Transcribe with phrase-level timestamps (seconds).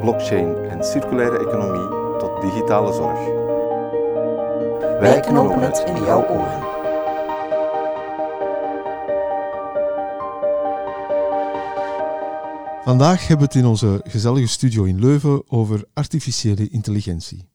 [0.00, 3.18] blockchain en circulaire economie tot digitale zorg.
[5.00, 6.64] Wij knopen het in jouw oren.
[12.84, 17.48] Vandaag hebben we het in onze gezellige studio in Leuven over artificiële intelligentie.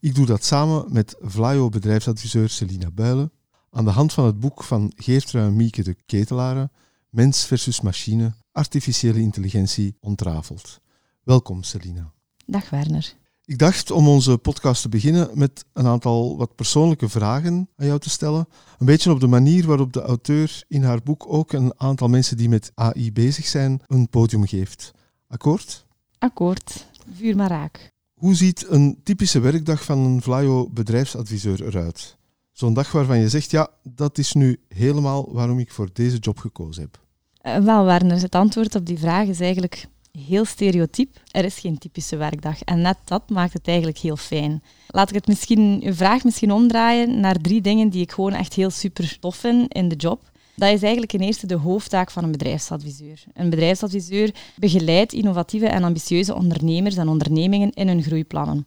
[0.00, 3.32] Ik doe dat samen met Vlaio bedrijfsadviseur Celina Builen
[3.70, 6.72] aan de hand van het boek van Geertrui en Mieke de Ketelaren,
[7.08, 10.80] Mens versus Machine, Artificiële Intelligentie ontrafeld.
[11.30, 12.12] Welkom Celina.
[12.46, 13.14] Dag Werner.
[13.44, 17.98] Ik dacht om onze podcast te beginnen met een aantal wat persoonlijke vragen aan jou
[17.98, 18.48] te stellen.
[18.78, 22.36] Een beetje op de manier waarop de auteur in haar boek ook een aantal mensen
[22.36, 24.92] die met AI bezig zijn een podium geeft.
[25.28, 25.86] Akkoord?
[26.18, 26.86] Akkoord.
[27.14, 27.92] Vuur maar raak.
[28.14, 32.16] Hoe ziet een typische werkdag van een Vlaio bedrijfsadviseur eruit?
[32.52, 36.38] Zo'n dag waarvan je zegt, ja, dat is nu helemaal waarom ik voor deze job
[36.38, 37.00] gekozen heb.
[37.42, 41.20] Uh, wel, Werner, het antwoord op die vraag is eigenlijk heel stereotyp.
[41.30, 42.62] Er is geen typische werkdag.
[42.62, 44.62] En net dat maakt het eigenlijk heel fijn.
[44.88, 48.54] Laat ik het misschien, uw vraag misschien omdraaien naar drie dingen die ik gewoon echt
[48.54, 50.30] heel super tof vind in de job.
[50.56, 53.22] Dat is eigenlijk in eerste de hoofdtaak van een bedrijfsadviseur.
[53.34, 58.66] Een bedrijfsadviseur begeleidt innovatieve en ambitieuze ondernemers en ondernemingen in hun groeiplannen.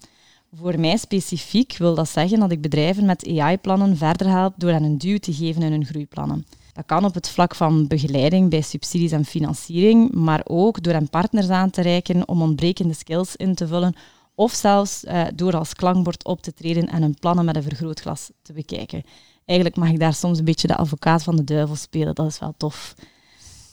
[0.55, 4.83] Voor mij specifiek wil dat zeggen dat ik bedrijven met AI-plannen verder help door hen
[4.83, 6.45] een duw te geven in hun groeiplannen.
[6.73, 11.09] Dat kan op het vlak van begeleiding bij subsidies en financiering, maar ook door hen
[11.09, 13.95] partners aan te reiken om ontbrekende skills in te vullen
[14.35, 18.31] of zelfs eh, door als klankbord op te treden en hun plannen met een vergrootglas
[18.41, 19.03] te bekijken.
[19.45, 22.39] Eigenlijk mag ik daar soms een beetje de advocaat van de duivel spelen, dat is
[22.39, 22.95] wel tof.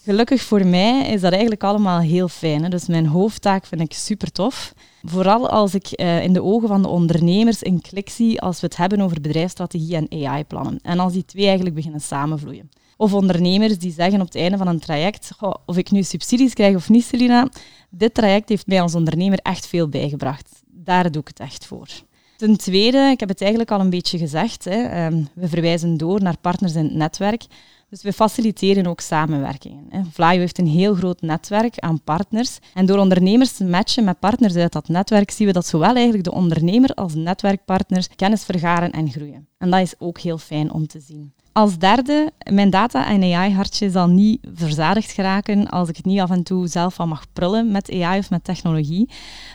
[0.02, 2.62] Gelukkig voor mij is dat eigenlijk allemaal heel fijn.
[2.62, 2.68] Hè?
[2.68, 4.74] Dus mijn hoofdtaak vind ik super tof.
[5.02, 8.66] Vooral als ik uh, in de ogen van de ondernemers een klik zie als we
[8.66, 10.78] het hebben over bedrijfsstrategie en AI-plannen.
[10.82, 12.70] En als die twee eigenlijk beginnen samenvloeien.
[13.00, 15.30] Of ondernemers die zeggen op het einde van een traject,
[15.66, 17.48] of ik nu subsidies krijg of niet, Selina,
[17.90, 20.62] dit traject heeft mij als ondernemer echt veel bijgebracht.
[20.66, 21.88] Daar doe ik het echt voor.
[22.36, 26.22] Ten tweede, ik heb het eigenlijk al een beetje gezegd, hè, um, we verwijzen door
[26.22, 27.44] naar partners in het netwerk.
[27.88, 30.08] Dus we faciliteren ook samenwerkingen.
[30.10, 32.58] Vlaio heeft een heel groot netwerk aan partners.
[32.74, 36.24] En door ondernemers te matchen met partners uit dat netwerk, zien we dat zowel eigenlijk
[36.24, 39.46] de ondernemer als netwerkpartners kennis vergaren en groeien.
[39.58, 41.32] En dat is ook heel fijn om te zien.
[41.60, 46.30] Als derde, mijn data- en AI-hartje zal niet verzadigd geraken als ik het niet af
[46.30, 49.08] en toe zelf van mag prullen met AI of met technologie.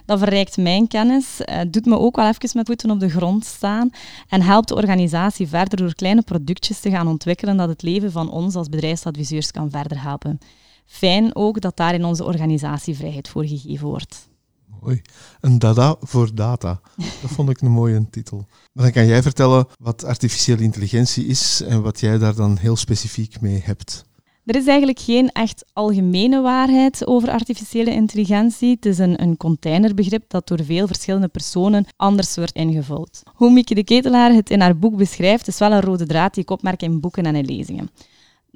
[0.06, 3.46] Dat verrijkt mijn kennis, uh, doet me ook wel even met voeten op de grond
[3.46, 3.90] staan
[4.30, 8.30] en helpt de organisatie verder door kleine productjes te gaan ontwikkelen dat het leven van
[8.30, 10.40] ons als bedrijfsadviseurs kan verder helpen.
[10.86, 14.30] Fijn ook dat daar in onze organisatie vrijheid voor gegeven wordt.
[15.40, 16.80] Een dada voor data.
[16.96, 18.46] Dat vond ik een mooie titel.
[18.74, 22.76] Maar dan kan jij vertellen wat artificiële intelligentie is en wat jij daar dan heel
[22.76, 24.06] specifiek mee hebt.
[24.46, 28.70] Er is eigenlijk geen echt algemene waarheid over artificiële intelligentie.
[28.70, 33.22] Het is een, een containerbegrip dat door veel verschillende personen anders wordt ingevuld.
[33.34, 36.44] Hoe Mieke de Ketelaar het in haar boek beschrijft, is wel een rode draad die
[36.44, 37.90] ik opmerk in boeken en in lezingen.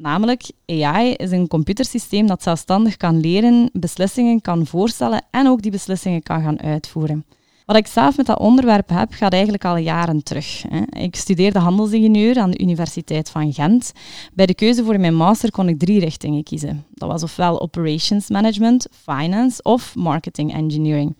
[0.01, 5.71] Namelijk, AI is een computersysteem dat zelfstandig kan leren, beslissingen kan voorstellen en ook die
[5.71, 7.25] beslissingen kan gaan uitvoeren.
[7.65, 10.65] Wat ik zelf met dat onderwerp heb, gaat eigenlijk al jaren terug.
[10.89, 13.91] Ik studeerde handelsingenieur aan de Universiteit van Gent.
[14.33, 16.85] Bij de keuze voor mijn master kon ik drie richtingen kiezen.
[16.93, 21.15] Dat was ofwel operations management, finance of marketing engineering.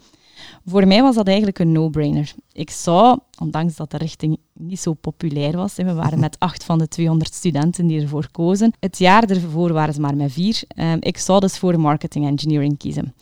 [0.65, 2.33] Voor mij was dat eigenlijk een no-brainer.
[2.51, 6.77] Ik zou, ondanks dat de richting niet zo populair was, we waren met acht van
[6.77, 8.73] de 200 studenten die ervoor kozen.
[8.79, 10.61] Het jaar ervoor waren ze maar met vier.
[10.67, 13.13] Ehm, ik zou dus voor marketing engineering kiezen.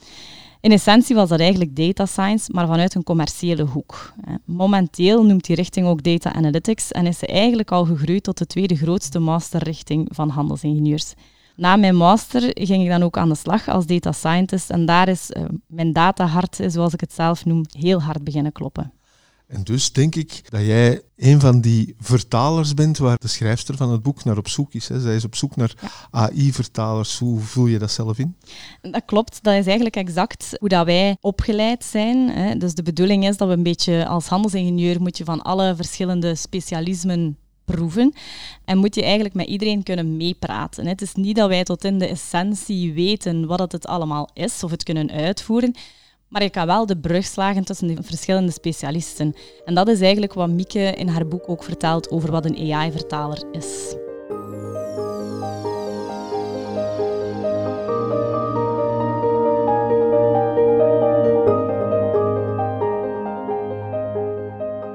[0.61, 4.13] In essentie was dat eigenlijk data science, maar vanuit een commerciële hoek.
[4.45, 8.45] Momenteel noemt die richting ook data analytics en is ze eigenlijk al gegroeid tot de
[8.45, 11.13] tweede grootste masterrichting van handelsingenieurs.
[11.57, 15.07] Na mijn master ging ik dan ook aan de slag als data scientist en daar
[15.07, 18.91] is uh, mijn datahart, zoals ik het zelf noem, heel hard beginnen kloppen.
[19.47, 23.91] En dus denk ik dat jij een van die vertalers bent waar de schrijfster van
[23.91, 24.87] het boek naar op zoek is.
[24.87, 24.99] Hè.
[24.99, 25.73] Zij is op zoek naar
[26.11, 27.19] AI-vertalers.
[27.19, 28.35] Hoe voel je dat zelf in?
[28.81, 29.39] Dat klopt.
[29.43, 32.29] Dat is eigenlijk exact hoe dat wij opgeleid zijn.
[32.29, 32.55] Hè.
[32.55, 36.35] Dus de bedoeling is dat we een beetje als handelsingenieur moet je van alle verschillende
[36.35, 37.37] specialismen
[37.75, 38.13] proeven.
[38.65, 40.87] En moet je eigenlijk met iedereen kunnen meepraten.
[40.87, 44.71] Het is niet dat wij tot in de essentie weten wat het allemaal is of
[44.71, 45.75] het kunnen uitvoeren.
[46.27, 49.35] Maar je kan wel de brug slagen tussen de verschillende specialisten.
[49.65, 53.43] En dat is eigenlijk wat Mieke in haar boek ook vertelt over wat een AI-vertaler
[53.51, 53.95] is.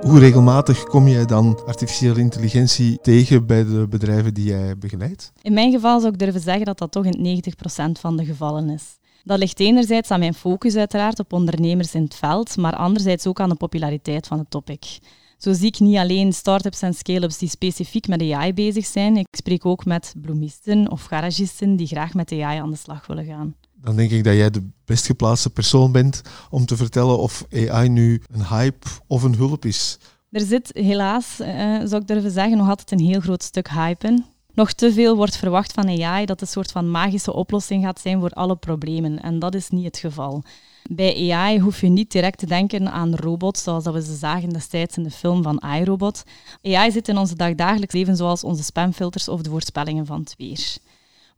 [0.02, 5.32] Hoe regelmatig kom jij dan artificiële intelligentie tegen bij de bedrijven die jij begeleidt?
[5.42, 8.70] In mijn geval zou ik durven zeggen dat dat toch in 90% van de gevallen
[8.70, 8.98] is.
[9.24, 13.40] Dat ligt enerzijds aan mijn focus uiteraard op ondernemers in het veld, maar anderzijds ook
[13.40, 14.98] aan de populariteit van het topic.
[15.38, 19.16] Zo zie ik niet alleen start-ups en scale-ups die specifiek met AI bezig zijn.
[19.16, 23.24] Ik spreek ook met bloemisten of garagisten die graag met AI aan de slag willen
[23.24, 23.54] gaan.
[23.82, 27.88] Dan denk ik dat jij de best geplaatste persoon bent om te vertellen of AI
[27.88, 29.98] nu een hype of een hulp is.
[30.30, 31.46] Er zit helaas, uh,
[31.84, 34.24] zou ik durven zeggen, nog altijd een heel groot stuk hype in.
[34.54, 38.20] Nog te veel wordt verwacht van AI dat een soort van magische oplossing gaat zijn
[38.20, 39.22] voor alle problemen.
[39.22, 40.42] En dat is niet het geval.
[40.90, 44.48] Bij AI hoef je niet direct te denken aan robots, zoals dat we ze zagen
[44.48, 46.22] destijds in de film van iRobot.
[46.62, 50.76] AI zit in ons dagdagelijks leven, zoals onze spamfilters of de voorspellingen van het weer.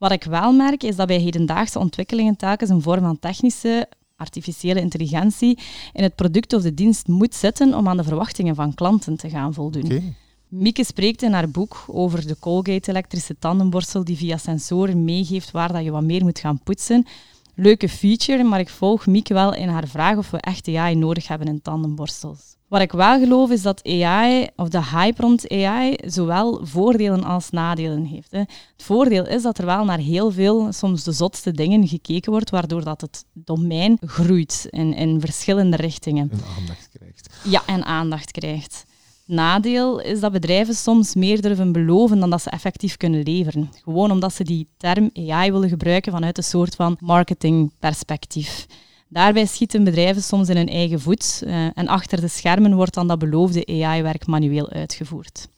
[0.04, 4.80] Wat ik wel merk, is dat bij hedendaagse ontwikkelingen telkens een vorm van technische artificiële
[4.80, 5.58] intelligentie
[5.92, 9.28] in het product of de dienst moet zitten om aan de verwachtingen van klanten te
[9.28, 10.14] gaan voldoen.
[10.48, 15.72] Mieke spreekt in haar boek over de Colgate elektrische tandenborstel die via sensoren meegeeft waar
[15.72, 17.06] dat je wat meer moet gaan poetsen.
[17.54, 21.28] Leuke feature, maar ik volg Mieke wel in haar vraag of we echt AI nodig
[21.28, 22.56] hebben in tandenborstels.
[22.74, 27.50] Wat ik wel geloof is dat AI, of de hype rond AI, zowel voordelen als
[27.50, 28.30] nadelen heeft.
[28.30, 28.38] Hè.
[28.38, 32.50] Het voordeel is dat er wel naar heel veel, soms de zotste dingen gekeken wordt,
[32.50, 36.30] waardoor dat het domein groeit in, in verschillende richtingen.
[36.32, 37.28] En aandacht krijgt.
[37.44, 38.84] Ja, en aandacht krijgt.
[39.24, 43.70] Nadeel is dat bedrijven soms meer durven beloven dan dat ze effectief kunnen leveren.
[43.82, 48.66] Gewoon omdat ze die term AI willen gebruiken vanuit een soort van marketingperspectief.
[49.14, 53.08] Daarbij schieten bedrijven soms in hun eigen voet uh, en achter de schermen wordt dan
[53.08, 55.48] dat beloofde AI-werk manueel uitgevoerd.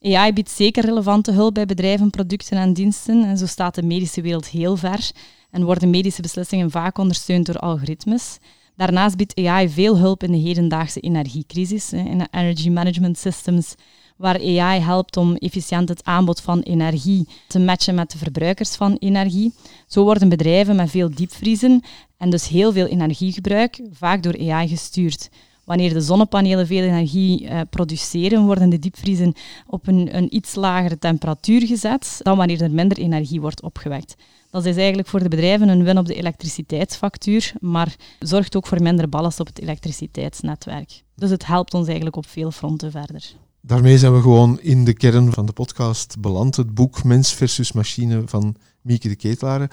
[0.00, 4.20] AI biedt zeker relevante hulp bij bedrijven, producten en diensten en zo staat de medische
[4.20, 5.10] wereld heel ver
[5.50, 8.38] en worden medische beslissingen vaak ondersteund door algoritmes.
[8.76, 13.74] Daarnaast biedt AI veel hulp in de hedendaagse energiecrisis, in de energy management systems,
[14.16, 18.96] waar AI helpt om efficiënt het aanbod van energie te matchen met de verbruikers van
[18.98, 19.54] energie.
[19.86, 21.82] Zo worden bedrijven met veel diepvriezen
[22.22, 25.28] en dus heel veel energiegebruik vaak door AI gestuurd.
[25.64, 29.34] Wanneer de zonnepanelen veel energie uh, produceren, worden de diepvriezen
[29.66, 34.14] op een, een iets lagere temperatuur gezet dan wanneer er minder energie wordt opgewekt.
[34.50, 38.82] Dat is eigenlijk voor de bedrijven een win op de elektriciteitsfactuur, maar zorgt ook voor
[38.82, 41.02] minder ballast op het elektriciteitsnetwerk.
[41.14, 43.34] Dus het helpt ons eigenlijk op veel fronten verder.
[43.60, 46.56] Daarmee zijn we gewoon in de kern van de podcast beland.
[46.56, 49.70] Het boek Mens versus Machine van Mieke de Ketelare.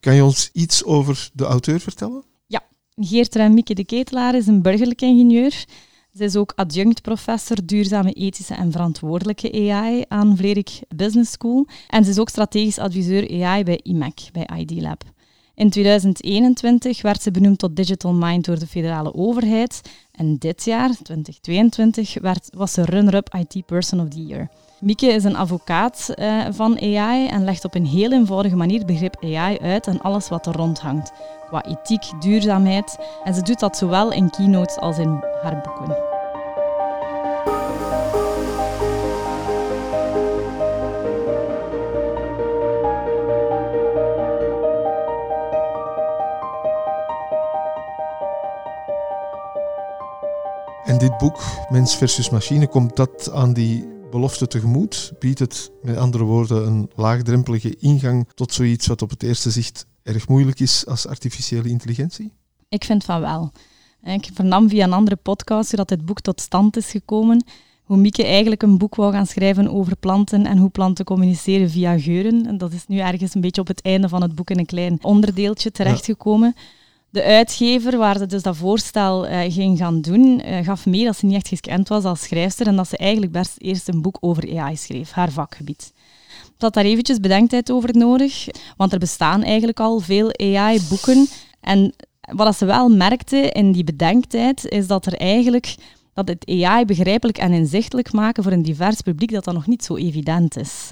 [0.00, 2.24] Kan je ons iets over de auteur vertellen?
[2.46, 2.62] Ja,
[2.94, 5.64] Geertra Mieke de Ketelaar is een burgerlijk ingenieur.
[6.14, 11.66] Ze is ook adjunct-professor duurzame, ethische en verantwoordelijke AI aan Vlerik Business School.
[11.88, 15.02] En ze is ook strategisch adviseur AI bij IMEC, bij ID Lab.
[15.54, 19.80] In 2021 werd ze benoemd tot Digital Mind door de federale overheid.
[20.12, 24.48] En dit jaar, 2022, werd, was ze runner-up IT Person of the Year.
[24.80, 29.24] Mieke is een advocaat uh, van AI en legt op een heel eenvoudige manier begrip
[29.24, 31.12] AI uit en alles wat er rond hangt,
[31.46, 32.98] qua ethiek, duurzaamheid.
[33.24, 35.96] En ze doet dat zowel in keynotes als in haar boeken.
[50.84, 55.12] En dit boek, Mens versus Machine, komt dat aan die belofte tegemoet?
[55.18, 59.86] Biedt het met andere woorden een laagdrempelige ingang tot zoiets wat op het eerste zicht
[60.02, 62.32] erg moeilijk is als artificiële intelligentie?
[62.68, 63.52] Ik vind van wel.
[64.02, 67.44] Ik vernam via een andere podcast dat dit boek tot stand is gekomen.
[67.84, 71.98] Hoe Mieke eigenlijk een boek wou gaan schrijven over planten en hoe planten communiceren via
[71.98, 72.46] geuren.
[72.46, 74.66] En dat is nu ergens een beetje op het einde van het boek in een
[74.66, 76.52] klein onderdeeltje terechtgekomen.
[76.56, 76.62] Ja.
[77.10, 81.16] De uitgever, waar ze dus dat voorstel uh, ging gaan doen, uh, gaf mee dat
[81.16, 84.16] ze niet echt gekend was als schrijfster en dat ze eigenlijk best eerst een boek
[84.20, 85.92] over AI schreef, haar vakgebied.
[86.44, 91.28] Ze had daar eventjes bedenktijd over nodig, want er bestaan eigenlijk al veel AI-boeken.
[91.60, 95.74] En wat ze wel merkte in die bedenktijd, is dat er eigenlijk
[96.14, 99.84] dat het AI begrijpelijk en inzichtelijk maken voor een divers publiek, dat dat nog niet
[99.84, 100.90] zo evident is.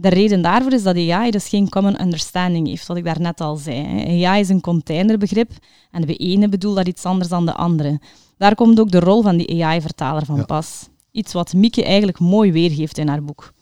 [0.00, 3.56] De reden daarvoor is dat AI dus geen common understanding heeft, wat ik daarnet al
[3.56, 4.24] zei.
[4.24, 5.50] AI is een containerbegrip
[5.90, 8.00] en de ene bedoelt dat iets anders dan de andere.
[8.36, 10.88] Daar komt ook de rol van die AI-vertaler van pas.
[11.12, 13.52] Iets wat Mieke eigenlijk mooi weergeeft in haar boek.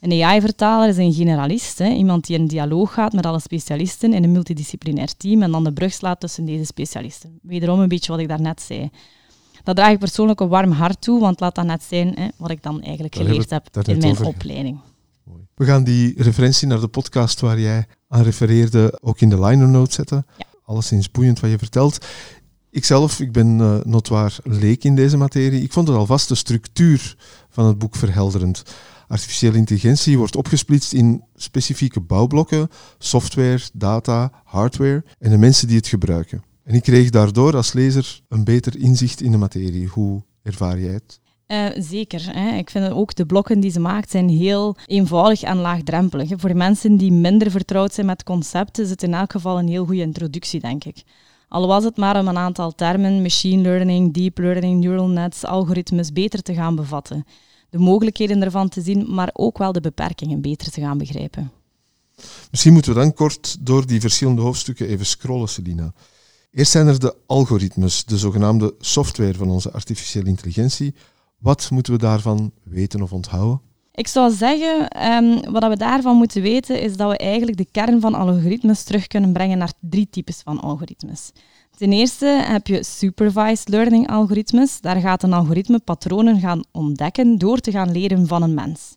[0.00, 4.24] Een AI-vertaler is een generalist, hè, iemand die in dialoog gaat met alle specialisten in
[4.24, 7.38] een multidisciplinair team en dan de brug slaat tussen deze specialisten.
[7.42, 8.90] Wederom een beetje wat ik daarnet zei.
[9.62, 12.50] Dat draag ik persoonlijk een warm hart toe, want laat dat net zijn hè, wat
[12.50, 14.26] ik dan eigenlijk geleerd heb in mijn over.
[14.26, 14.78] opleiding.
[15.54, 19.68] We gaan die referentie naar de podcast waar jij aan refereerde ook in de liner
[19.68, 20.26] notes zetten.
[20.38, 20.44] Ja.
[20.64, 22.06] Alleszins boeiend wat je vertelt.
[22.70, 25.62] Ikzelf, ik ben eh notoir leek in deze materie.
[25.62, 27.16] Ik vond het alvast de structuur
[27.48, 28.62] van het boek verhelderend.
[29.08, 32.68] Artificiële intelligentie wordt opgesplitst in specifieke bouwblokken,
[32.98, 36.42] software, data, hardware en de mensen die het gebruiken.
[36.64, 39.86] En ik kreeg daardoor als lezer een beter inzicht in de materie.
[39.86, 41.20] Hoe ervaar jij het?
[41.46, 42.34] Eh, zeker.
[42.34, 42.56] Hè.
[42.56, 46.30] Ik vind ook de blokken die ze maakt zijn heel eenvoudig en laagdrempelig.
[46.36, 49.84] Voor mensen die minder vertrouwd zijn met concepten is het in elk geval een heel
[49.84, 51.02] goede introductie, denk ik.
[51.48, 56.12] Al was het maar om een aantal termen, machine learning, deep learning, neural nets, algoritmes
[56.12, 57.24] beter te gaan bevatten.
[57.70, 61.50] De mogelijkheden ervan te zien, maar ook wel de beperkingen beter te gaan begrijpen.
[62.50, 65.92] Misschien moeten we dan kort door die verschillende hoofdstukken even scrollen, Selina.
[66.50, 70.94] Eerst zijn er de algoritmes, de zogenaamde software van onze artificiële intelligentie.
[71.38, 73.60] Wat moeten we daarvan weten of onthouden?
[73.92, 78.00] Ik zou zeggen, ehm, wat we daarvan moeten weten, is dat we eigenlijk de kern
[78.00, 81.32] van algoritmes terug kunnen brengen naar drie types van algoritmes.
[81.76, 84.80] Ten eerste heb je supervised learning algoritmes.
[84.80, 88.95] Daar gaat een algoritme patronen gaan ontdekken door te gaan leren van een mens.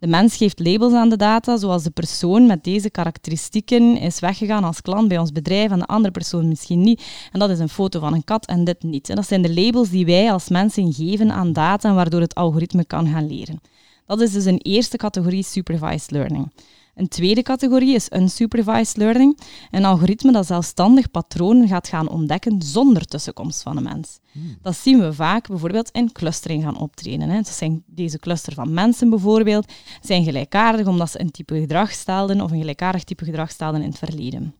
[0.00, 4.64] De mens geeft labels aan de data, zoals de persoon met deze karakteristieken is weggegaan
[4.64, 7.02] als klant bij ons bedrijf en de andere persoon misschien niet.
[7.32, 9.08] En dat is een foto van een kat en dit niet.
[9.08, 12.84] En dat zijn de labels die wij als mensen geven aan data waardoor het algoritme
[12.84, 13.60] kan gaan leren.
[14.06, 16.52] Dat is dus een eerste categorie supervised learning.
[17.00, 19.38] Een tweede categorie is unsupervised learning.
[19.70, 24.18] Een algoritme dat zelfstandig patronen gaat gaan ontdekken zonder tussenkomst van een mens.
[24.62, 27.28] Dat zien we vaak bijvoorbeeld in clustering gaan optreden.
[27.28, 27.36] Hè.
[27.36, 32.40] Dat zijn deze cluster van mensen bijvoorbeeld, zijn gelijkaardig omdat ze een type gedrag stelden
[32.40, 34.54] of een gelijkaardig type gedrag stelden in het verleden.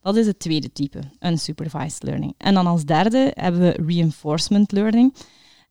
[0.00, 2.34] Dat is het tweede type, unsupervised learning.
[2.38, 5.14] En dan als derde hebben we reinforcement learning.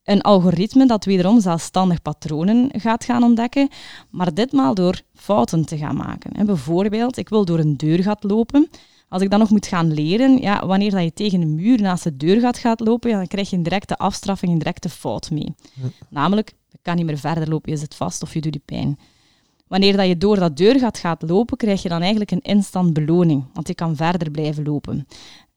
[0.06, 3.70] Een algoritme dat wederom zelfstandig patronen gaat gaan ontdekken,
[4.10, 6.46] maar ditmaal door fouten te gaan maken.
[6.46, 8.70] Bijvoorbeeld, ik wil door een deurgat lopen.
[9.10, 12.04] Als ik dan nog moet gaan leren, ja, wanneer dat je tegen een muur naast
[12.04, 15.56] de deurgat gaat lopen, ja, dan krijg je een directe afstraffing, een directe fout mee.
[16.10, 19.00] Namelijk, je kan niet meer verder lopen, je zit vast of je doet je pijn.
[19.68, 23.44] Wanneer dat je door dat deurgat gaat lopen, krijg je dan eigenlijk een instant beloning,
[23.54, 25.08] want je kan verder blijven lopen.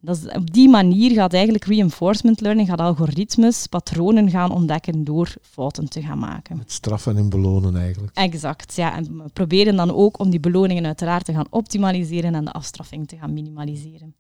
[0.01, 5.35] Dat is, op die manier gaat eigenlijk reinforcement learning, gaat algoritmes, patronen gaan ontdekken door
[5.43, 6.59] fouten te gaan maken.
[6.59, 8.17] Het straffen en belonen eigenlijk.
[8.17, 8.97] Exact, ja.
[8.97, 13.09] En we proberen dan ook om die beloningen uiteraard te gaan optimaliseren en de afstraffing
[13.09, 14.15] te gaan minimaliseren.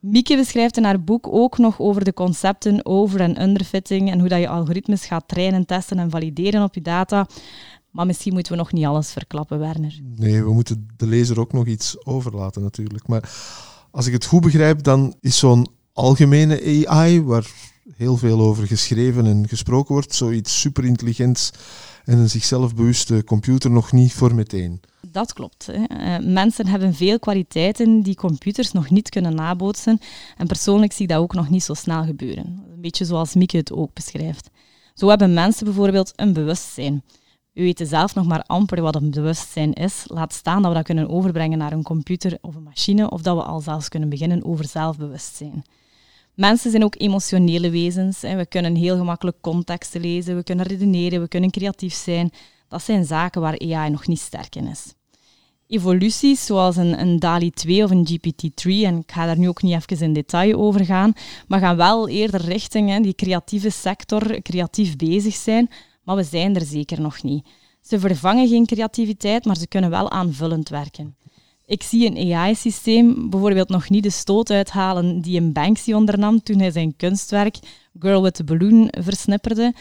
[0.00, 4.28] Mieke beschrijft in haar boek ook nog over de concepten over- en underfitting en hoe
[4.28, 7.26] dat je algoritmes gaat trainen, testen en valideren op je data.
[7.90, 10.00] Maar misschien moeten we nog niet alles verklappen, Werner.
[10.16, 13.06] Nee, we moeten de lezer ook nog iets overlaten natuurlijk.
[13.06, 13.30] Maar
[13.90, 17.46] als ik het goed begrijp, dan is zo'n algemene AI, waar
[17.96, 21.50] heel veel over geschreven en gesproken wordt, zoiets superintelligents
[22.04, 24.80] en een zichzelf bewuste computer nog niet voor meteen.
[25.00, 25.66] Dat klopt.
[25.66, 25.84] Hè.
[25.84, 29.98] Eh, mensen hebben veel kwaliteiten die computers nog niet kunnen nabootsen.
[30.36, 32.44] En persoonlijk zie ik dat ook nog niet zo snel gebeuren.
[32.44, 34.50] Een beetje zoals Mieke het ook beschrijft.
[34.94, 37.02] Zo hebben mensen bijvoorbeeld een bewustzijn.
[37.58, 40.04] We weten zelf nog maar amper wat een bewustzijn is.
[40.06, 43.36] Laat staan dat we dat kunnen overbrengen naar een computer of een machine, of dat
[43.36, 45.64] we al zelfs kunnen beginnen over zelfbewustzijn.
[46.34, 48.20] Mensen zijn ook emotionele wezens.
[48.20, 52.30] We kunnen heel gemakkelijk contexten lezen, we kunnen redeneren, we kunnen creatief zijn.
[52.68, 54.94] Dat zijn zaken waar AI nog niet sterk in is.
[55.66, 59.62] Evoluties zoals een, een DALI 2 of een GPT-3, en ik ga daar nu ook
[59.62, 61.12] niet even in detail over gaan,
[61.48, 65.70] maar gaan wel eerder richting hè, die creatieve sector, creatief bezig zijn,
[66.08, 67.46] maar we zijn er zeker nog niet.
[67.80, 71.16] Ze vervangen geen creativiteit, maar ze kunnen wel aanvullend werken.
[71.66, 76.58] Ik zie een AI-systeem bijvoorbeeld nog niet de stoot uithalen die een Banksy ondernam toen
[76.58, 77.56] hij zijn kunstwerk
[77.98, 79.74] Girl with the Balloon versnipperde.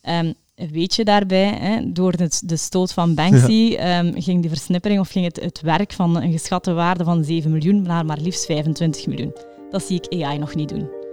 [0.00, 5.00] Ehm, weet je daarbij, hè, door de, de stoot van Banksy ehm, ging die versnippering
[5.00, 8.46] of ging het, het werk van een geschatte waarde van 7 miljoen naar maar liefst
[8.46, 9.34] 25 miljoen.
[9.70, 11.03] Dat zie ik AI nog niet doen.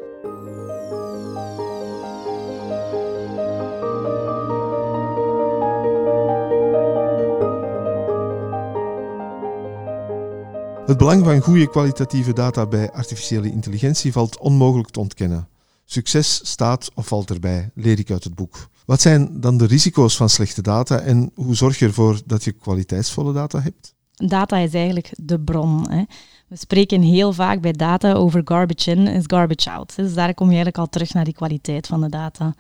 [10.91, 15.47] Het belang van goede kwalitatieve data bij artificiële intelligentie valt onmogelijk te ontkennen.
[15.85, 18.69] Succes staat of valt erbij, leer ik uit het boek.
[18.85, 22.51] Wat zijn dan de risico's van slechte data en hoe zorg je ervoor dat je
[22.51, 23.93] kwaliteitsvolle data hebt?
[24.11, 25.91] Data is eigenlijk de bron.
[25.91, 26.03] Hè.
[26.47, 29.95] We spreken heel vaak bij data over garbage in is garbage out.
[29.95, 32.55] Dus daar kom je eigenlijk al terug naar die kwaliteit van de data.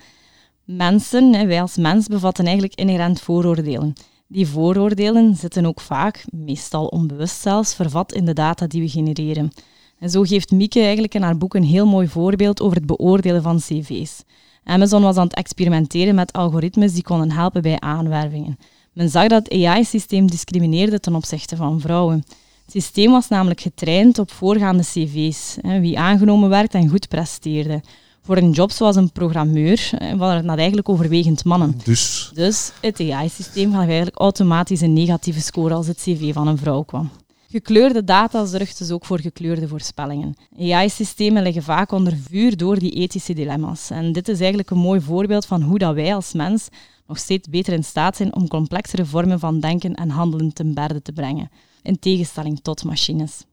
[0.63, 3.93] Mensen, wij als mens, bevatten eigenlijk inherent vooroordelen.
[4.31, 9.51] Die vooroordelen zitten ook vaak, meestal onbewust zelfs, vervat in de data die we genereren.
[9.99, 13.41] En zo geeft Mieke eigenlijk in haar boek een heel mooi voorbeeld over het beoordelen
[13.41, 14.23] van cv's.
[14.63, 18.57] Amazon was aan het experimenteren met algoritmes die konden helpen bij aanwervingen.
[18.93, 22.23] Men zag dat het AI-systeem discrimineerde ten opzichte van vrouwen.
[22.63, 27.81] Het systeem was namelijk getraind op voorgaande cv's, wie aangenomen werd en goed presteerde.
[28.23, 31.79] Voor een job zoals een programmeur waren het eigenlijk overwegend mannen.
[31.83, 36.57] Dus, dus het AI-systeem gaf eigenlijk automatisch een negatieve score als het cv van een
[36.57, 37.09] vrouw kwam.
[37.51, 40.35] Gekleurde data zorgt dus ook voor gekleurde voorspellingen.
[40.59, 43.89] AI-systemen liggen vaak onder vuur door die ethische dilemma's.
[43.89, 46.67] En dit is eigenlijk een mooi voorbeeld van hoe dat wij als mens
[47.07, 51.01] nog steeds beter in staat zijn om complexere vormen van denken en handelen ten berde
[51.01, 51.49] te brengen,
[51.81, 53.43] in tegenstelling tot machines.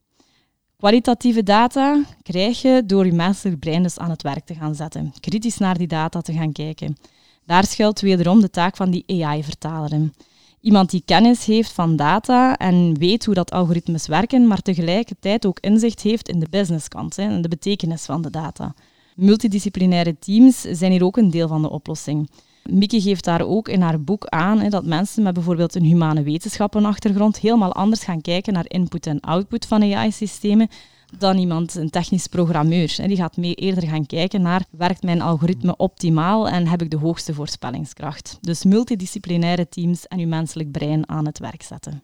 [0.78, 5.12] Kwalitatieve data krijg je door je menselijk brein dus aan het werk te gaan zetten,
[5.20, 6.96] kritisch naar die data te gaan kijken.
[7.46, 10.10] Daar schuilt wederom de taak van die AI-vertaler.
[10.60, 15.60] Iemand die kennis heeft van data en weet hoe dat algoritmes werken, maar tegelijkertijd ook
[15.60, 18.74] inzicht heeft in de businesskant en de betekenis van de data.
[19.14, 22.30] Multidisciplinaire teams zijn hier ook een deel van de oplossing.
[22.70, 26.22] Mieke geeft daar ook in haar boek aan hè, dat mensen met bijvoorbeeld een humane
[26.22, 30.68] wetenschappenachtergrond helemaal anders gaan kijken naar input en output van AI-systemen
[31.18, 32.94] dan iemand, een technisch programmeur.
[33.06, 36.96] Die gaat mee eerder gaan kijken naar, werkt mijn algoritme optimaal en heb ik de
[36.96, 38.38] hoogste voorspellingskracht?
[38.40, 42.00] Dus multidisciplinaire teams en uw menselijk brein aan het werk zetten.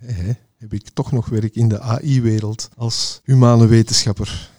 [0.58, 4.50] heb ik toch nog werk in de AI-wereld als humane wetenschapper.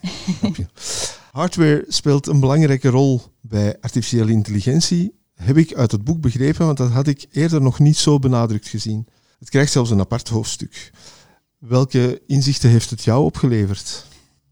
[1.31, 6.77] Hardware speelt een belangrijke rol bij artificiële intelligentie, heb ik uit het boek begrepen, want
[6.77, 9.07] dat had ik eerder nog niet zo benadrukt gezien.
[9.39, 10.91] Het krijgt zelfs een apart hoofdstuk.
[11.57, 14.05] Welke inzichten heeft het jou opgeleverd?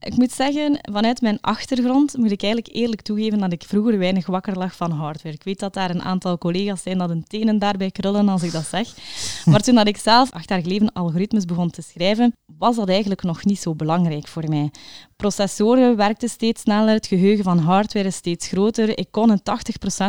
[0.05, 4.25] Ik moet zeggen, vanuit mijn achtergrond moet ik eigenlijk eerlijk toegeven dat ik vroeger weinig
[4.25, 5.35] wakker lag van hardware.
[5.35, 8.51] Ik weet dat daar een aantal collega's zijn dat hun tenen daarbij krullen als ik
[8.51, 8.87] dat zeg.
[9.51, 13.23] Maar toen dat ik zelf acht jaar geleden algoritmes begon te schrijven, was dat eigenlijk
[13.23, 14.71] nog niet zo belangrijk voor mij.
[15.15, 18.97] Processoren werkten steeds sneller, het geheugen van hardware is steeds groter.
[18.97, 19.43] Ik kon in 80%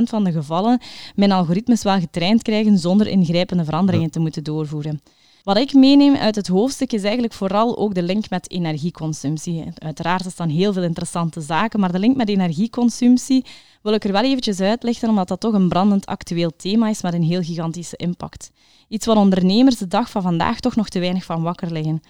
[0.02, 0.80] van de gevallen
[1.14, 5.00] mijn algoritmes wel getraind krijgen zonder ingrijpende veranderingen te moeten doorvoeren.
[5.44, 9.64] Wat ik meeneem uit het hoofdstuk is eigenlijk vooral ook de link met energieconsumptie.
[9.78, 13.44] Uiteraard is dan heel veel interessante zaken, maar de link met energieconsumptie
[13.82, 17.14] wil ik er wel eventjes uitlichten, omdat dat toch een brandend actueel thema is met
[17.14, 18.50] een heel gigantische impact.
[18.88, 22.02] Iets waar ondernemers de dag van vandaag toch nog te weinig van wakker liggen.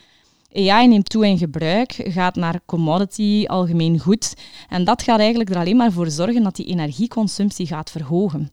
[0.53, 4.35] AI neemt toe in gebruik, gaat naar commodity, algemeen goed.
[4.68, 8.51] En dat gaat eigenlijk er alleen maar voor zorgen dat die energieconsumptie gaat verhogen.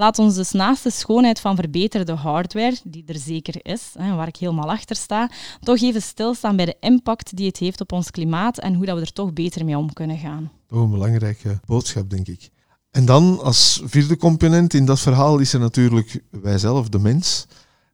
[0.00, 4.28] Laat ons dus naast de schoonheid van verbeterde hardware, die er zeker is, hè, waar
[4.28, 8.10] ik helemaal achter sta, toch even stilstaan bij de impact die het heeft op ons
[8.10, 10.50] klimaat en hoe dat we er toch beter mee om kunnen gaan.
[10.70, 12.50] Oh, een belangrijke boodschap, denk ik.
[12.90, 17.46] En dan als vierde component in dat verhaal is er natuurlijk wijzelf, de mens.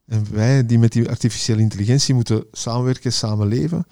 [0.05, 3.85] En wij die met die artificiële intelligentie moeten samenwerken, samenleven.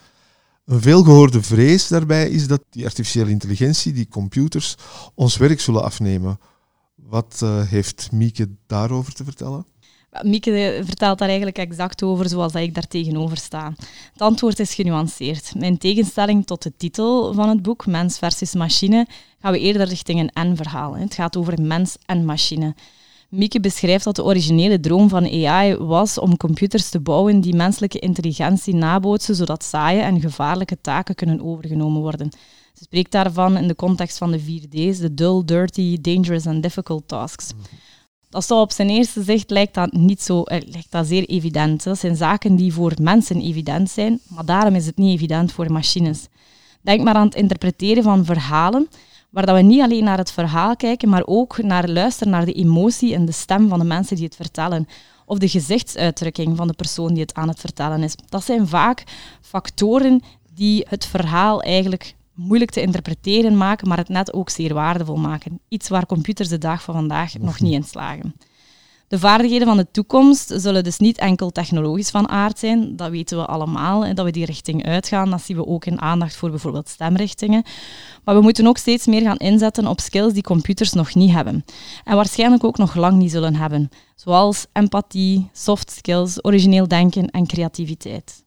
[0.65, 4.75] Een veelgehoorde vrees daarbij is dat die artificiële intelligentie, die computers,
[5.15, 6.39] ons werk zullen afnemen.
[7.09, 9.65] Wat uh, heeft Mieke daarover te vertellen?
[10.21, 13.73] Mieke vertelt daar eigenlijk exact over zoals ik daar tegenover sta.
[14.13, 15.51] Het antwoord is genuanceerd.
[15.59, 19.07] In tegenstelling tot de titel van het boek, Mens versus Machine,
[19.39, 20.95] gaan we eerder richting een en-verhaal.
[20.95, 22.75] Het gaat over mens en machine.
[23.29, 27.99] Mieke beschrijft dat de originele droom van AI was om computers te bouwen die menselijke
[27.99, 32.29] intelligentie nabootsen, zodat saaie en gevaarlijke taken kunnen overgenomen worden.
[32.77, 37.07] Ze spreekt daarvan in de context van de 4D's, de dull, dirty, dangerous en difficult
[37.07, 37.51] tasks.
[38.29, 41.83] Dat zou op zijn eerste zicht lijkt dat niet zo, eh, lijkt dat zeer evident.
[41.83, 45.71] Dat zijn zaken die voor mensen evident zijn, maar daarom is het niet evident voor
[45.71, 46.27] machines.
[46.81, 48.87] Denk maar aan het interpreteren van verhalen,
[49.29, 52.53] waar dat we niet alleen naar het verhaal kijken, maar ook naar luisteren naar de
[52.53, 54.87] emotie en de stem van de mensen die het vertellen.
[55.25, 58.15] Of de gezichtsuitdrukking van de persoon die het aan het vertellen is.
[58.29, 59.03] Dat zijn vaak
[59.41, 60.21] factoren
[60.53, 65.59] die het verhaal eigenlijk moeilijk te interpreteren maken, maar het net ook zeer waardevol maken.
[65.67, 68.35] Iets waar computers de dag van vandaag nog niet in slagen.
[69.07, 73.37] De vaardigheden van de toekomst zullen dus niet enkel technologisch van aard zijn, dat weten
[73.37, 75.29] we allemaal, dat we die richting uitgaan.
[75.29, 77.63] Dat zien we ook in aandacht voor bijvoorbeeld stemrichtingen.
[78.23, 81.65] Maar we moeten ook steeds meer gaan inzetten op skills die computers nog niet hebben.
[82.03, 87.47] En waarschijnlijk ook nog lang niet zullen hebben, zoals empathie, soft skills, origineel denken en
[87.47, 88.44] creativiteit.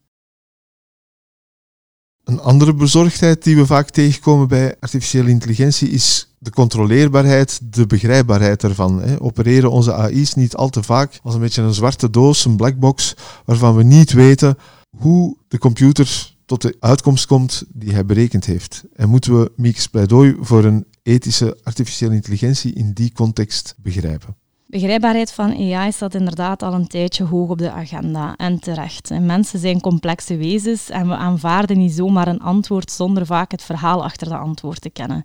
[2.28, 8.62] Een andere bezorgdheid die we vaak tegenkomen bij artificiële intelligentie is de controleerbaarheid, de begrijpbaarheid
[8.62, 9.02] ervan.
[9.02, 9.22] Hè.
[9.22, 13.14] Opereren onze AI's niet al te vaak als een beetje een zwarte doos, een blackbox,
[13.44, 14.58] waarvan we niet weten
[14.96, 18.84] hoe de computer tot de uitkomst komt die hij berekend heeft.
[18.94, 24.36] En moeten we Miek's pleidooi voor een ethische artificiële intelligentie in die context begrijpen?
[24.70, 29.10] Begrijpbaarheid van AI staat inderdaad al een tijdje hoog op de agenda en terecht.
[29.10, 33.62] En mensen zijn complexe wezens en we aanvaarden niet zomaar een antwoord zonder vaak het
[33.62, 35.24] verhaal achter de antwoord te kennen.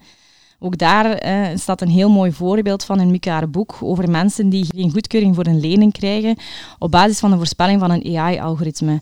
[0.60, 4.65] Ook daar eh, staat een heel mooi voorbeeld van in Mika boek over mensen die
[4.65, 6.38] geen goedkeuring voor een lening krijgen
[6.79, 9.01] op basis van de voorspelling van een AI-algoritme.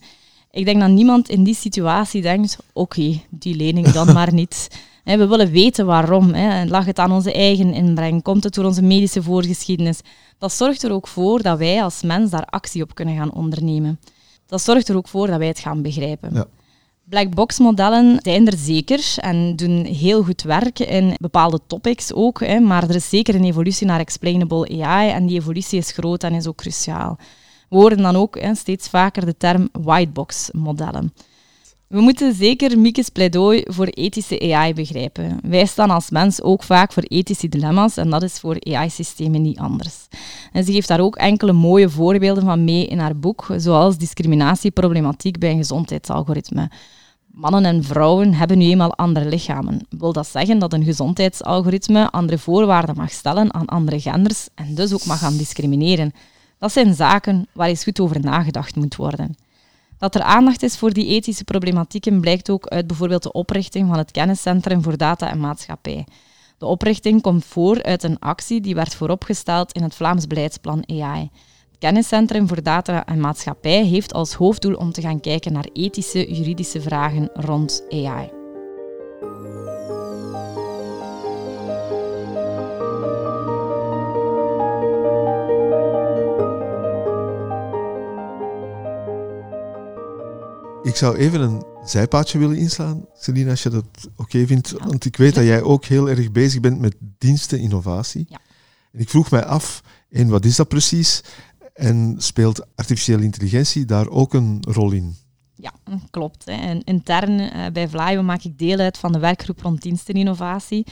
[0.52, 4.68] Ik denk dat niemand in die situatie denkt, oké, die lening dan maar niet.
[5.04, 6.36] We willen weten waarom.
[6.68, 8.24] Lag het aan onze eigen inbreng?
[8.24, 10.00] Komt het door onze medische voorgeschiedenis?
[10.38, 14.00] Dat zorgt er ook voor dat wij als mens daar actie op kunnen gaan ondernemen.
[14.46, 16.34] Dat zorgt er ook voor dat wij het gaan begrijpen.
[16.34, 16.46] Ja.
[17.04, 22.60] Blackbox modellen zijn er zeker en doen heel goed werk in bepaalde topics ook, hè,
[22.60, 26.34] maar er is zeker een evolutie naar explainable AI en die evolutie is groot en
[26.34, 27.18] is ook cruciaal.
[27.72, 31.14] Horen dan ook hè, steeds vaker de term whitebox modellen.
[31.88, 35.40] We moeten zeker Miekes pleidooi voor ethische AI begrijpen.
[35.44, 39.60] Wij staan als mens ook vaak voor ethische dilemma's en dat is voor AI-systemen niet
[39.60, 40.08] anders.
[40.52, 45.40] En ze geeft daar ook enkele mooie voorbeelden van mee in haar boek, zoals discriminatieproblematiek
[45.40, 46.70] bij een gezondheidsalgoritme.
[47.26, 49.86] Mannen en vrouwen hebben nu eenmaal andere lichamen.
[49.90, 54.94] Wil dat zeggen dat een gezondheidsalgoritme andere voorwaarden mag stellen aan andere genders en dus
[54.94, 56.12] ook mag gaan discrimineren?
[56.62, 59.36] Dat zijn zaken waar eens goed over nagedacht moet worden.
[59.98, 63.98] Dat er aandacht is voor die ethische problematieken blijkt ook uit bijvoorbeeld de oprichting van
[63.98, 66.06] het Kenniscentrum voor Data en Maatschappij.
[66.58, 71.30] De oprichting komt voor uit een actie die werd vooropgesteld in het Vlaams beleidsplan AI.
[71.70, 76.34] Het Kenniscentrum voor Data en Maatschappij heeft als hoofddoel om te gaan kijken naar ethische
[76.34, 78.41] juridische vragen rond AI.
[90.84, 94.72] Ik zou even een zijpaadje willen inslaan, Celine, als je dat oké vindt.
[94.72, 98.26] Want ik weet dat jij ook heel erg bezig bent met diensteninnovatie.
[98.30, 98.40] Ja.
[98.92, 101.24] En ik vroeg mij af, en wat is dat precies?
[101.74, 105.16] En speelt artificiële intelligentie daar ook een rol in?
[105.56, 105.74] Ja,
[106.10, 106.46] klopt.
[106.46, 106.80] Hè.
[106.84, 110.86] intern uh, bij Vlaio maak ik deel uit van de werkgroep rond diensteninnovatie.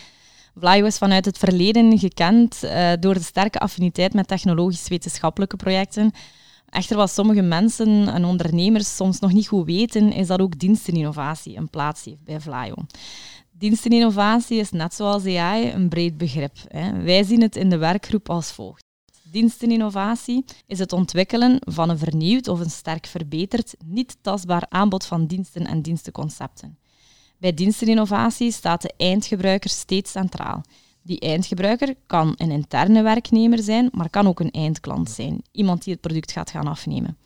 [0.56, 6.12] Vlaio is vanuit het verleden gekend uh, door de sterke affiniteit met technologisch-wetenschappelijke projecten
[6.70, 11.58] Echter, wat sommige mensen en ondernemers soms nog niet goed weten, is dat ook diensteninnovatie
[11.58, 12.76] een plaats heeft bij Vlaio.
[13.52, 16.58] Diensteninnovatie is net zoals AI een breed begrip.
[16.68, 17.04] Hè.
[17.04, 18.84] Wij zien het in de werkgroep als volgt.
[19.32, 25.26] Diensteninnovatie is het ontwikkelen van een vernieuwd of een sterk verbeterd, niet tastbaar aanbod van
[25.26, 26.78] diensten en dienstenconcepten.
[27.38, 30.64] Bij diensteninnovatie staat de eindgebruiker steeds centraal.
[31.02, 35.94] Die eindgebruiker kan een interne werknemer zijn, maar kan ook een eindklant zijn, iemand die
[35.94, 37.18] het product gaat gaan afnemen.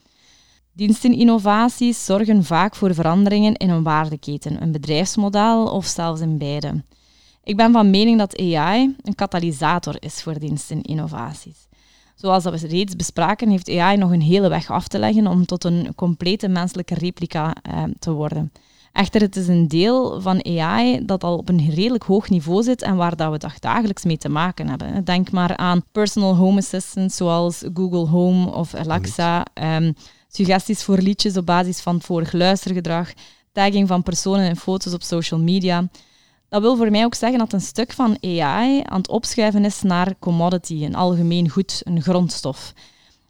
[0.72, 6.84] Diensteninnovaties zorgen vaak voor veranderingen in een waardeketen, een bedrijfsmodel of zelfs in beide.
[7.44, 11.68] Ik ben van mening dat AI een katalysator is voor diensteninnovaties.
[12.16, 15.64] Zoals we reeds bespraken, heeft AI nog een hele weg af te leggen om tot
[15.64, 18.52] een complete menselijke replica eh, te worden.
[18.94, 22.82] Echter, het is een deel van AI dat al op een redelijk hoog niveau zit
[22.82, 25.04] en waar dat we dagelijks mee te maken hebben.
[25.04, 29.96] Denk maar aan personal home assistants zoals Google Home of Alexa, um,
[30.28, 33.14] suggesties voor liedjes op basis van vorig luistergedrag,
[33.52, 35.88] tagging van personen en foto's op social media.
[36.50, 39.82] Dat wil voor mij ook zeggen dat een stuk van AI aan het opschuiven is
[39.82, 42.74] naar commodity, een algemeen goed, een grondstof.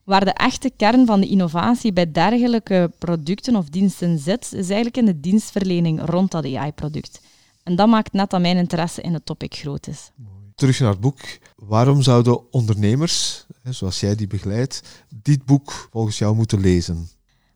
[0.04, 4.98] Waar de echte kern van de innovatie bij dergelijke producten of diensten zit, is eigenlijk
[4.98, 7.22] in de dienstverlening rond dat AI-product.
[7.64, 10.12] En dat maakt net dat mijn interesse in het topic groot is.
[10.56, 11.20] Terug naar het boek.
[11.56, 17.10] Waarom zouden ondernemers, zoals jij die begeleidt, dit boek volgens jou moeten lezen?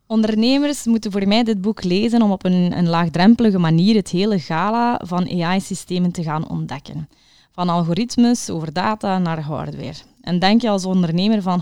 [0.05, 4.39] Ondernemers moeten voor mij dit boek lezen om op een, een laagdrempelige manier het hele
[4.39, 7.10] gala van AI-systemen te gaan ontdekken.
[7.51, 9.95] Van algoritmes over data naar hardware.
[10.27, 11.61] En denk je als ondernemer van,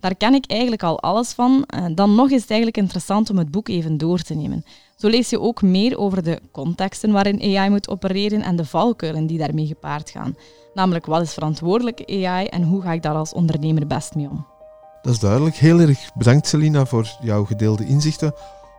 [0.00, 3.38] daar ken ik eigenlijk al alles van, eh, dan nog is het eigenlijk interessant om
[3.38, 4.64] het boek even door te nemen.
[4.96, 9.26] Zo lees je ook meer over de contexten waarin AI moet opereren en de valkuilen
[9.26, 10.36] die daarmee gepaard gaan.
[10.74, 14.46] Namelijk, wat is verantwoordelijk AI en hoe ga ik daar als ondernemer best mee om?
[15.02, 15.56] Dat is duidelijk.
[15.56, 18.34] Heel erg bedankt, Selina, voor jouw gedeelde inzichten.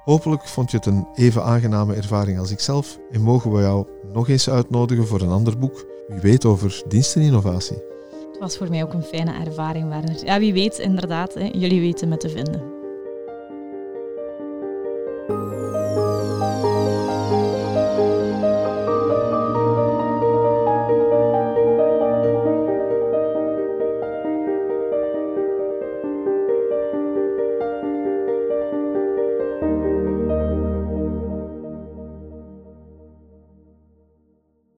[0.05, 4.29] Hopelijk vond je het een even aangename ervaring als ikzelf en mogen we jou nog
[4.29, 7.89] eens uitnodigen voor een ander boek, wie weet over diensteninnovatie
[8.39, 10.25] was voor mij ook een fijne ervaring, Werner.
[10.25, 12.78] Ja, wie weet inderdaad, hè, jullie weten me te vinden.